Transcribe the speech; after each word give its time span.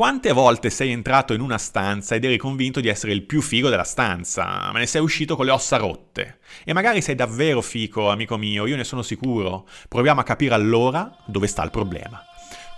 Quante 0.00 0.32
volte 0.32 0.70
sei 0.70 0.92
entrato 0.92 1.34
in 1.34 1.42
una 1.42 1.58
stanza 1.58 2.14
ed 2.14 2.24
eri 2.24 2.38
convinto 2.38 2.80
di 2.80 2.88
essere 2.88 3.12
il 3.12 3.24
più 3.24 3.42
figo 3.42 3.68
della 3.68 3.84
stanza, 3.84 4.70
ma 4.72 4.78
ne 4.78 4.86
sei 4.86 5.02
uscito 5.02 5.36
con 5.36 5.44
le 5.44 5.50
ossa 5.50 5.76
rotte? 5.76 6.38
E 6.64 6.72
magari 6.72 7.02
sei 7.02 7.14
davvero 7.14 7.60
fico, 7.60 8.08
amico 8.08 8.38
mio, 8.38 8.64
io 8.64 8.76
ne 8.76 8.84
sono 8.84 9.02
sicuro. 9.02 9.68
Proviamo 9.88 10.20
a 10.20 10.24
capire 10.24 10.54
allora 10.54 11.14
dove 11.26 11.46
sta 11.46 11.62
il 11.64 11.70
problema. 11.70 12.18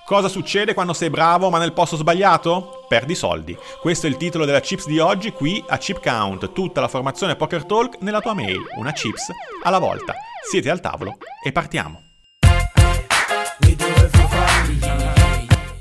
Cosa 0.04 0.26
succede 0.26 0.74
quando 0.74 0.94
sei 0.94 1.10
bravo 1.10 1.48
ma 1.48 1.58
nel 1.58 1.72
posto 1.72 1.94
sbagliato? 1.94 2.86
Perdi 2.88 3.14
soldi. 3.14 3.56
Questo 3.80 4.08
è 4.08 4.10
il 4.10 4.16
titolo 4.16 4.44
della 4.44 4.58
Chips 4.58 4.88
di 4.88 4.98
oggi 4.98 5.30
qui 5.30 5.62
a 5.64 5.78
Chip 5.78 6.02
Count, 6.02 6.52
tutta 6.52 6.80
la 6.80 6.88
formazione 6.88 7.36
Poker 7.36 7.64
Talk 7.66 7.98
nella 8.00 8.20
tua 8.20 8.34
mail, 8.34 8.58
una 8.78 8.90
chips 8.90 9.28
alla 9.62 9.78
volta. 9.78 10.12
Siete 10.50 10.68
al 10.70 10.80
tavolo 10.80 11.18
e 11.40 11.52
partiamo. 11.52 12.02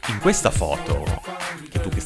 In 0.07 0.19
questa 0.19 0.51
foto, 0.51 1.00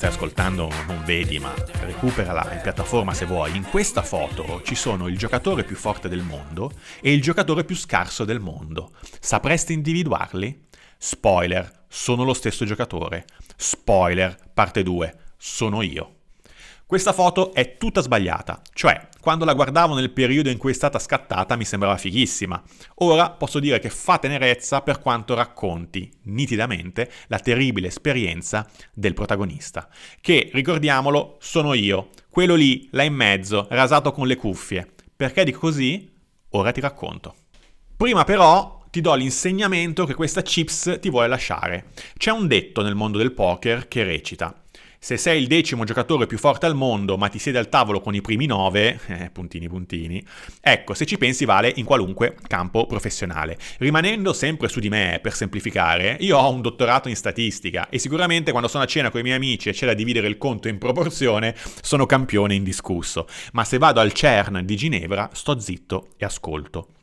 stai 0.06 0.08
ascoltando 0.08 0.70
non 0.88 1.04
vedi, 1.04 1.40
ma 1.40 1.54
recuperala 1.82 2.54
in 2.54 2.62
piattaforma 2.62 3.14
se 3.14 3.26
vuoi, 3.26 3.56
in 3.56 3.64
questa 3.64 4.04
foto 4.04 4.62
ci 4.64 4.76
sono 4.76 5.08
il 5.08 5.18
giocatore 5.18 5.64
più 5.64 5.76
forte 5.76 6.08
del 6.08 6.22
mondo 6.22 6.72
e 7.02 7.12
il 7.12 7.22
giocatore 7.22 7.64
più 7.64 7.76
scarso 7.76 8.24
del 8.24 8.40
mondo. 8.40 8.92
Sapresti 9.20 9.74
individuarli? 9.74 10.68
Spoiler, 10.98 11.86
sono 11.88 12.24
lo 12.24 12.34
stesso 12.34 12.66
giocatore. 12.66 13.26
Spoiler, 13.56 14.38
parte 14.54 14.84
2, 14.84 15.18
sono 15.38 15.82
io. 15.82 16.25
Questa 16.88 17.14
foto 17.14 17.52
è 17.52 17.78
tutta 17.78 18.02
sbagliata, 18.02 18.62
cioè 18.72 19.08
quando 19.20 19.44
la 19.44 19.56
guardavo 19.56 19.96
nel 19.96 20.12
periodo 20.12 20.52
in 20.52 20.60
cui 20.60 20.70
è 20.70 20.76
stata 20.76 21.00
scattata 21.00 21.56
mi 21.56 21.66
sembrava 21.66 21.98
fighissima. 21.98 22.62
Ora 22.98 23.32
posso 23.32 23.60
dire 23.60 23.80
che 23.80 23.90
fa 23.90 24.20
tenerezza 24.20 24.82
per 24.82 25.00
quanto 25.00 25.34
racconti 25.34 26.12
nitidamente 26.26 27.12
la 27.26 27.40
terribile 27.40 27.88
esperienza 27.88 28.70
del 28.94 29.16
protagonista, 29.16 29.90
che, 30.22 30.52
ricordiamolo, 30.54 31.38
sono 31.40 31.74
io, 31.74 32.10
quello 32.30 32.54
lì, 32.54 32.88
là 32.92 33.02
in 33.02 33.16
mezzo, 33.16 33.66
rasato 33.72 34.12
con 34.12 34.28
le 34.28 34.36
cuffie. 34.36 34.88
Perché 35.16 35.44
dico 35.44 35.62
così? 35.62 36.08
Ora 36.50 36.72
ti 36.72 36.82
racconto. 36.82 37.34
Prima 37.98 38.24
però 38.26 38.84
ti 38.92 39.02
do 39.02 39.16
l'insegnamento 39.16 40.06
che 40.06 40.14
questa 40.14 40.44
chips 40.44 41.00
ti 41.02 41.10
vuole 41.10 41.28
lasciare. 41.30 41.88
C'è 42.16 42.30
un 42.30 42.46
detto 42.46 42.84
nel 42.84 42.94
mondo 42.94 43.18
del 43.18 43.32
poker 43.32 43.88
che 43.88 44.04
recita 44.04 44.54
se 45.06 45.18
sei 45.18 45.40
il 45.40 45.46
decimo 45.46 45.84
giocatore 45.84 46.26
più 46.26 46.40
forte 46.40 46.66
al 46.66 46.74
mondo, 46.74 47.16
ma 47.16 47.28
ti 47.28 47.38
siedi 47.38 47.60
al 47.60 47.70
tavolo 47.70 48.02
con 48.02 48.16
i 48.16 48.22
primi 48.22 48.48
nove, 48.48 49.00
eh, 49.06 49.30
puntini 49.32 49.70
puntini, 49.70 50.26
ecco, 50.60 50.96
se 50.96 51.06
ci 51.06 51.20
pensi 51.20 51.46
vale 51.46 51.72
in 51.76 51.86
qualunque 51.86 52.36
campo 52.48 52.88
professionale. 52.88 53.56
Rimanendo 53.78 54.34
sempre 54.34 54.68
su 54.68 54.80
di 54.80 54.90
me, 54.90 55.20
per 55.22 55.36
semplificare, 55.36 56.18
io 56.22 56.40
ho 56.40 56.52
un 56.52 56.62
dottorato 56.62 57.08
in 57.08 57.16
statistica 57.16 57.88
e 57.90 58.00
sicuramente 58.00 58.50
quando 58.50 58.68
sono 58.68 58.82
a 58.84 58.88
cena 58.88 59.12
con 59.12 59.20
i 59.20 59.24
miei 59.24 59.36
amici 59.36 59.70
e 59.70 59.74
c'è 59.74 59.86
da 59.86 59.94
dividere 59.94 60.26
il 60.26 60.40
conto 60.40 60.70
in 60.70 60.80
proporzione, 60.80 61.54
sono 61.82 62.08
campione 62.08 62.56
indiscusso. 62.56 63.28
Ma 63.52 63.64
se 63.64 63.78
vado 63.78 64.00
al 64.00 64.12
CERN 64.12 64.66
di 64.66 64.76
Ginevra, 64.76 65.30
sto 65.34 65.60
zitto 65.60 66.14
e 66.18 66.26
ascolto. 66.26 66.95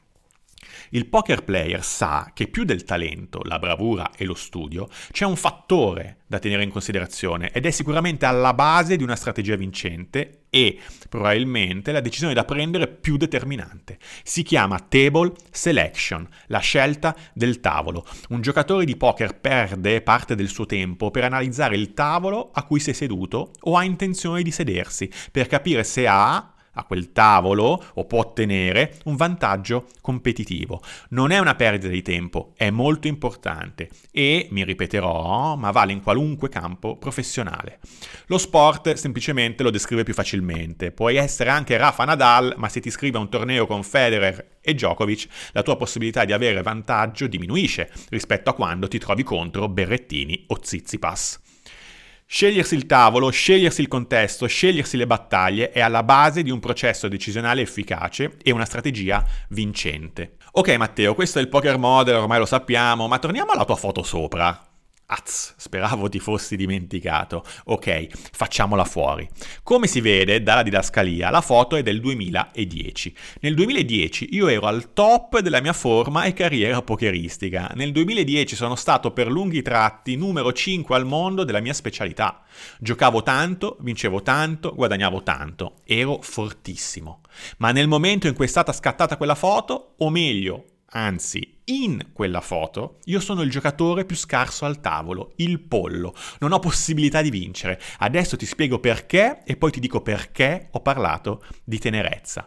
Il 0.90 1.06
poker 1.06 1.44
player 1.44 1.82
sa 1.82 2.30
che 2.34 2.48
più 2.48 2.64
del 2.64 2.84
talento, 2.84 3.40
la 3.44 3.58
bravura 3.58 4.10
e 4.16 4.24
lo 4.24 4.34
studio, 4.34 4.88
c'è 5.10 5.24
un 5.24 5.36
fattore 5.36 6.18
da 6.26 6.38
tenere 6.38 6.62
in 6.62 6.70
considerazione 6.70 7.50
ed 7.50 7.66
è 7.66 7.70
sicuramente 7.70 8.24
alla 8.24 8.54
base 8.54 8.96
di 8.96 9.02
una 9.02 9.16
strategia 9.16 9.54
vincente 9.54 10.44
e 10.48 10.78
probabilmente 11.08 11.92
la 11.92 12.00
decisione 12.00 12.34
da 12.34 12.44
prendere 12.44 12.88
più 12.88 13.16
determinante. 13.16 13.98
Si 14.22 14.42
chiama 14.42 14.78
table 14.80 15.32
selection, 15.50 16.26
la 16.46 16.58
scelta 16.58 17.16
del 17.32 17.60
tavolo. 17.60 18.06
Un 18.30 18.40
giocatore 18.40 18.84
di 18.84 18.96
poker 18.96 19.38
perde 19.38 20.02
parte 20.02 20.34
del 20.34 20.48
suo 20.48 20.66
tempo 20.66 21.10
per 21.10 21.24
analizzare 21.24 21.76
il 21.76 21.94
tavolo 21.94 22.50
a 22.52 22.64
cui 22.64 22.80
si 22.80 22.90
è 22.90 22.92
seduto 22.92 23.52
o 23.60 23.76
ha 23.76 23.84
intenzione 23.84 24.42
di 24.42 24.50
sedersi, 24.50 25.10
per 25.30 25.46
capire 25.46 25.84
se 25.84 26.06
ha 26.06 26.51
a 26.74 26.84
quel 26.84 27.12
tavolo 27.12 27.82
o 27.94 28.04
può 28.06 28.20
ottenere 28.20 28.98
un 29.04 29.16
vantaggio 29.16 29.86
competitivo. 30.00 30.82
Non 31.10 31.30
è 31.30 31.38
una 31.38 31.54
perdita 31.54 31.88
di 31.88 32.02
tempo, 32.02 32.52
è 32.56 32.70
molto 32.70 33.08
importante 33.08 33.88
e, 34.10 34.48
mi 34.50 34.64
ripeterò, 34.64 35.56
ma 35.56 35.70
vale 35.70 35.92
in 35.92 36.02
qualunque 36.02 36.48
campo 36.48 36.96
professionale. 36.96 37.80
Lo 38.26 38.38
sport 38.38 38.92
semplicemente 38.94 39.62
lo 39.62 39.70
descrive 39.70 40.02
più 40.02 40.14
facilmente. 40.14 40.92
Puoi 40.92 41.16
essere 41.16 41.50
anche 41.50 41.76
Rafa 41.76 42.04
Nadal, 42.04 42.54
ma 42.56 42.68
se 42.68 42.80
ti 42.80 42.88
iscrivi 42.88 43.16
a 43.16 43.20
un 43.20 43.28
torneo 43.28 43.66
con 43.66 43.82
Federer 43.82 44.58
e 44.60 44.74
Djokovic, 44.74 45.28
la 45.52 45.62
tua 45.62 45.76
possibilità 45.76 46.24
di 46.24 46.32
avere 46.32 46.62
vantaggio 46.62 47.26
diminuisce 47.26 47.90
rispetto 48.10 48.50
a 48.50 48.54
quando 48.54 48.88
ti 48.88 48.98
trovi 48.98 49.22
contro 49.22 49.68
Berrettini 49.68 50.44
o 50.48 50.58
Zizipas. 50.62 51.51
Scegliersi 52.34 52.74
il 52.74 52.86
tavolo, 52.86 53.28
scegliersi 53.28 53.82
il 53.82 53.88
contesto, 53.88 54.46
scegliersi 54.46 54.96
le 54.96 55.06
battaglie 55.06 55.70
è 55.70 55.80
alla 55.80 56.02
base 56.02 56.42
di 56.42 56.50
un 56.50 56.60
processo 56.60 57.06
decisionale 57.06 57.60
efficace 57.60 58.38
e 58.42 58.50
una 58.52 58.64
strategia 58.64 59.22
vincente. 59.50 60.36
Ok 60.52 60.74
Matteo, 60.76 61.12
questo 61.14 61.40
è 61.40 61.42
il 61.42 61.50
poker 61.50 61.76
model, 61.76 62.14
ormai 62.14 62.38
lo 62.38 62.46
sappiamo, 62.46 63.06
ma 63.06 63.18
torniamo 63.18 63.50
alla 63.50 63.66
tua 63.66 63.76
foto 63.76 64.02
sopra. 64.02 64.71
Az, 65.14 65.52
speravo 65.58 66.08
ti 66.08 66.18
fossi 66.18 66.56
dimenticato. 66.56 67.44
Ok, 67.64 68.08
facciamola 68.32 68.84
fuori. 68.84 69.28
Come 69.62 69.86
si 69.86 70.00
vede 70.00 70.42
dalla 70.42 70.62
didascalia, 70.62 71.28
la 71.28 71.42
foto 71.42 71.76
è 71.76 71.82
del 71.82 72.00
2010. 72.00 73.14
Nel 73.40 73.54
2010 73.54 74.28
io 74.34 74.48
ero 74.48 74.66
al 74.66 74.94
top 74.94 75.40
della 75.40 75.60
mia 75.60 75.74
forma 75.74 76.24
e 76.24 76.32
carriera 76.32 76.80
pokeristica. 76.80 77.70
Nel 77.74 77.92
2010 77.92 78.56
sono 78.56 78.74
stato 78.74 79.10
per 79.10 79.30
lunghi 79.30 79.60
tratti 79.60 80.16
numero 80.16 80.50
5 80.50 80.96
al 80.96 81.04
mondo 81.04 81.44
della 81.44 81.60
mia 81.60 81.74
specialità. 81.74 82.42
Giocavo 82.78 83.22
tanto, 83.22 83.76
vincevo 83.80 84.22
tanto, 84.22 84.74
guadagnavo 84.74 85.22
tanto. 85.22 85.74
Ero 85.84 86.20
fortissimo. 86.22 87.20
Ma 87.58 87.70
nel 87.70 87.86
momento 87.86 88.28
in 88.28 88.34
cui 88.34 88.46
è 88.46 88.48
stata 88.48 88.72
scattata 88.72 89.18
quella 89.18 89.34
foto, 89.34 89.94
o 89.98 90.08
meglio, 90.08 90.64
Anzi, 90.94 91.60
in 91.64 92.08
quella 92.12 92.42
foto 92.42 92.98
io 93.04 93.18
sono 93.20 93.40
il 93.40 93.50
giocatore 93.50 94.04
più 94.04 94.14
scarso 94.14 94.66
al 94.66 94.80
tavolo, 94.80 95.32
il 95.36 95.60
pollo. 95.60 96.14
Non 96.40 96.52
ho 96.52 96.58
possibilità 96.58 97.22
di 97.22 97.30
vincere. 97.30 97.80
Adesso 97.98 98.36
ti 98.36 98.44
spiego 98.44 98.78
perché 98.78 99.42
e 99.44 99.56
poi 99.56 99.70
ti 99.70 99.80
dico 99.80 100.02
perché 100.02 100.68
ho 100.70 100.80
parlato 100.80 101.44
di 101.64 101.78
tenerezza. 101.78 102.46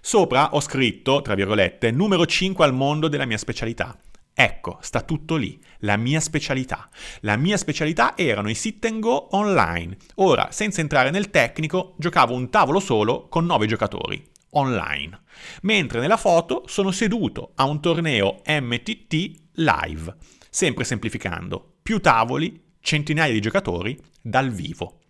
Sopra 0.00 0.54
ho 0.54 0.60
scritto, 0.60 1.20
tra 1.20 1.34
virgolette, 1.34 1.90
numero 1.90 2.24
5 2.24 2.64
al 2.64 2.72
mondo 2.72 3.08
della 3.08 3.26
mia 3.26 3.38
specialità. 3.38 3.94
Ecco, 4.34 4.78
sta 4.80 5.02
tutto 5.02 5.36
lì, 5.36 5.60
la 5.80 5.98
mia 5.98 6.20
specialità. 6.20 6.88
La 7.20 7.36
mia 7.36 7.58
specialità 7.58 8.16
erano 8.16 8.48
i 8.48 8.54
sit 8.54 8.82
and 8.86 9.00
go 9.00 9.28
online. 9.36 9.98
Ora, 10.14 10.48
senza 10.50 10.80
entrare 10.80 11.10
nel 11.10 11.28
tecnico, 11.28 11.94
giocavo 11.98 12.32
un 12.32 12.48
tavolo 12.48 12.80
solo 12.80 13.28
con 13.28 13.44
9 13.44 13.66
giocatori 13.66 14.30
online, 14.52 15.22
mentre 15.62 16.00
nella 16.00 16.16
foto 16.16 16.64
sono 16.66 16.90
seduto 16.90 17.52
a 17.56 17.64
un 17.64 17.80
torneo 17.80 18.42
MTT 18.46 19.40
live, 19.52 20.16
sempre 20.50 20.84
semplificando, 20.84 21.76
più 21.82 22.00
tavoli, 22.00 22.60
centinaia 22.80 23.32
di 23.32 23.40
giocatori 23.40 23.98
dal 24.20 24.50
vivo. 24.50 25.00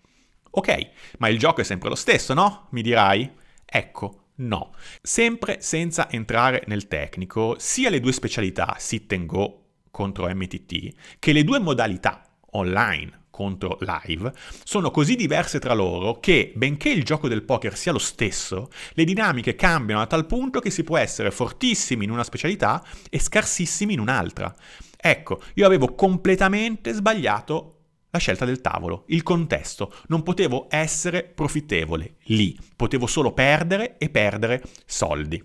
Ok, 0.50 0.90
ma 1.18 1.28
il 1.28 1.38
gioco 1.38 1.62
è 1.62 1.64
sempre 1.64 1.88
lo 1.88 1.94
stesso, 1.94 2.34
no? 2.34 2.68
Mi 2.70 2.82
dirai? 2.82 3.30
Ecco, 3.64 4.26
no. 4.36 4.74
Sempre 5.00 5.60
senza 5.60 6.10
entrare 6.10 6.64
nel 6.66 6.88
tecnico, 6.88 7.56
sia 7.58 7.90
le 7.90 8.00
due 8.00 8.12
specialità 8.12 8.76
sit 8.78 9.12
and 9.12 9.26
go 9.26 9.58
contro 9.90 10.28
MTT 10.28 11.18
che 11.18 11.32
le 11.32 11.44
due 11.44 11.58
modalità 11.58 12.22
online 12.52 13.21
contro 13.42 13.78
live 13.80 14.32
sono 14.62 14.92
così 14.92 15.16
diverse 15.16 15.58
tra 15.58 15.74
loro 15.74 16.20
che, 16.20 16.52
benché 16.54 16.90
il 16.90 17.02
gioco 17.02 17.26
del 17.26 17.42
poker 17.42 17.76
sia 17.76 17.90
lo 17.90 17.98
stesso, 17.98 18.70
le 18.92 19.04
dinamiche 19.04 19.56
cambiano 19.56 20.00
a 20.00 20.06
tal 20.06 20.26
punto 20.26 20.60
che 20.60 20.70
si 20.70 20.84
può 20.84 20.96
essere 20.96 21.32
fortissimi 21.32 22.04
in 22.04 22.10
una 22.10 22.22
specialità 22.22 22.84
e 23.10 23.18
scarsissimi 23.18 23.94
in 23.94 24.00
un'altra. 24.00 24.54
Ecco, 24.96 25.40
io 25.54 25.66
avevo 25.66 25.94
completamente 25.94 26.92
sbagliato 26.92 27.78
la 28.10 28.18
scelta 28.18 28.44
del 28.44 28.60
tavolo, 28.60 29.04
il 29.08 29.24
contesto. 29.24 29.92
Non 30.06 30.22
potevo 30.22 30.66
essere 30.70 31.24
profittevole 31.24 32.16
lì, 32.26 32.56
potevo 32.76 33.06
solo 33.06 33.32
perdere 33.32 33.96
e 33.98 34.08
perdere 34.10 34.62
soldi. 34.86 35.42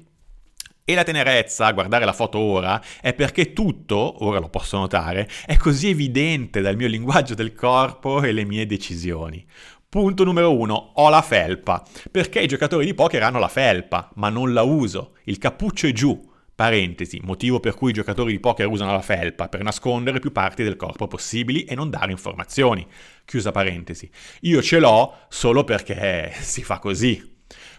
E 0.89 0.95
la 0.95 1.03
tenerezza 1.03 1.65
a 1.65 1.73
guardare 1.73 2.05
la 2.05 2.13
foto 2.13 2.37
ora 2.39 2.81
è 3.01 3.13
perché 3.13 3.51
tutto, 3.51 4.23
ora 4.23 4.39
lo 4.39 4.47
posso 4.47 4.77
notare, 4.77 5.27
è 5.45 5.57
così 5.57 5.89
evidente 5.89 6.61
dal 6.61 6.77
mio 6.77 6.87
linguaggio 6.87 7.33
del 7.33 7.53
corpo 7.53 8.23
e 8.23 8.31
le 8.31 8.45
mie 8.45 8.65
decisioni. 8.65 9.45
Punto 9.89 10.23
numero 10.23 10.57
uno, 10.57 10.93
ho 10.95 11.09
la 11.09 11.21
felpa. 11.21 11.85
Perché 12.09 12.39
i 12.39 12.47
giocatori 12.47 12.85
di 12.85 12.93
poker 12.93 13.21
hanno 13.21 13.37
la 13.37 13.49
felpa, 13.49 14.09
ma 14.15 14.29
non 14.29 14.53
la 14.53 14.61
uso. 14.61 15.15
Il 15.25 15.39
cappuccio 15.39 15.87
è 15.87 15.91
giù. 15.91 16.25
Parentesi, 16.55 17.19
motivo 17.21 17.59
per 17.59 17.75
cui 17.75 17.89
i 17.89 17.93
giocatori 17.93 18.31
di 18.31 18.39
poker 18.39 18.67
usano 18.67 18.93
la 18.93 19.01
felpa, 19.01 19.49
per 19.49 19.63
nascondere 19.63 20.19
più 20.19 20.31
parti 20.31 20.63
del 20.63 20.77
corpo 20.77 21.07
possibili 21.07 21.65
e 21.65 21.75
non 21.75 21.89
dare 21.89 22.11
informazioni. 22.11 22.87
Chiusa 23.25 23.51
parentesi. 23.51 24.09
Io 24.43 24.61
ce 24.61 24.79
l'ho 24.79 25.15
solo 25.27 25.65
perché 25.65 26.31
si 26.39 26.63
fa 26.63 26.79
così. 26.79 27.35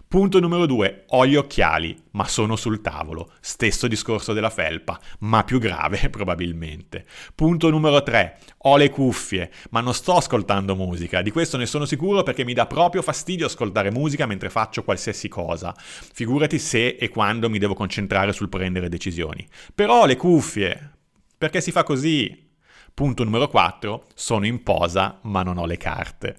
Punto 0.09 0.41
numero 0.41 0.65
due, 0.65 1.05
ho 1.09 1.27
gli 1.27 1.37
occhiali, 1.37 1.95
ma 2.13 2.27
sono 2.27 2.57
sul 2.57 2.81
tavolo. 2.81 3.33
Stesso 3.41 3.87
discorso 3.87 4.33
della 4.33 4.49
felpa, 4.49 4.99
ma 5.19 5.45
più 5.45 5.59
grave 5.59 6.09
probabilmente. 6.09 7.05
Punto 7.35 7.69
numero 7.69 8.03
tre, 8.03 8.39
ho 8.61 8.79
le 8.79 8.89
cuffie, 8.89 9.51
ma 9.69 9.83
non 9.83 9.93
sto 9.93 10.15
ascoltando 10.15 10.75
musica. 10.75 11.21
Di 11.21 11.31
questo 11.31 11.59
ne 11.59 11.67
sono 11.67 11.85
sicuro 11.85 12.23
perché 12.23 12.43
mi 12.43 12.55
dà 12.55 12.65
proprio 12.65 13.03
fastidio 13.03 13.45
ascoltare 13.45 13.91
musica 13.91 14.25
mentre 14.25 14.49
faccio 14.49 14.83
qualsiasi 14.83 15.29
cosa. 15.29 15.75
Figurati 15.77 16.59
se 16.59 16.97
e 16.99 17.11
quando 17.11 17.51
mi 17.51 17.59
devo 17.59 17.75
concentrare 17.75 18.33
sul 18.33 18.49
prendere 18.49 18.89
decisioni. 18.89 19.47
Però 19.75 20.01
ho 20.01 20.07
le 20.07 20.17
cuffie, 20.17 20.91
perché 21.37 21.61
si 21.61 21.71
fa 21.71 21.83
così. 21.83 22.47
Punto 22.95 23.25
numero 23.25 23.47
4, 23.49 24.07
sono 24.15 24.47
in 24.47 24.63
posa 24.63 25.19
ma 25.25 25.43
non 25.43 25.59
ho 25.59 25.67
le 25.67 25.77
carte. 25.77 26.37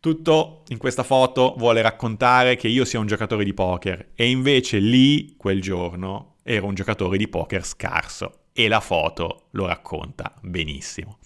Tutto 0.00 0.62
in 0.68 0.78
questa 0.78 1.02
foto 1.02 1.54
vuole 1.58 1.82
raccontare 1.82 2.56
che 2.56 2.68
io 2.68 2.86
sia 2.86 2.98
un 2.98 3.06
giocatore 3.06 3.44
di 3.44 3.52
poker 3.52 4.12
e 4.14 4.30
invece 4.30 4.78
lì, 4.78 5.34
quel 5.36 5.60
giorno, 5.60 6.36
ero 6.42 6.64
un 6.64 6.74
giocatore 6.74 7.18
di 7.18 7.28
poker 7.28 7.66
scarso 7.66 8.44
e 8.54 8.66
la 8.66 8.80
foto 8.80 9.48
lo 9.50 9.66
racconta 9.66 10.32
benissimo. 10.40 11.18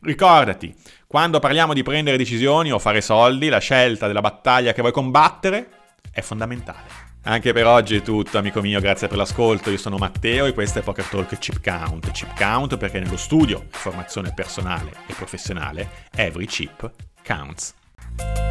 Ricordati, 0.00 0.74
quando 1.06 1.38
parliamo 1.38 1.72
di 1.72 1.84
prendere 1.84 2.16
decisioni 2.16 2.72
o 2.72 2.80
fare 2.80 3.00
soldi, 3.00 3.48
la 3.48 3.58
scelta 3.58 4.08
della 4.08 4.20
battaglia 4.20 4.72
che 4.72 4.80
vuoi 4.80 4.92
combattere 4.92 5.68
è 6.10 6.20
fondamentale. 6.20 7.04
Anche 7.22 7.52
per 7.52 7.66
oggi 7.66 7.94
è 7.94 8.02
tutto, 8.02 8.38
amico 8.38 8.60
mio, 8.60 8.80
grazie 8.80 9.06
per 9.06 9.18
l'ascolto. 9.18 9.70
Io 9.70 9.78
sono 9.78 9.98
Matteo 9.98 10.46
e 10.46 10.52
questo 10.52 10.80
è 10.80 10.82
Poker 10.82 11.04
Talk 11.04 11.38
Chip 11.38 11.60
Count. 11.62 12.10
Chip 12.10 12.36
Count 12.36 12.76
perché 12.76 12.98
nello 12.98 13.16
studio, 13.16 13.66
formazione 13.68 14.32
personale 14.34 14.90
e 15.06 15.14
professionale, 15.14 16.08
every 16.16 16.46
chip 16.46 16.90
counts. 17.24 17.74
Bye. 18.16 18.45